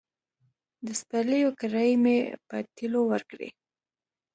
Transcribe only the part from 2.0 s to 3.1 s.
مې په تيلو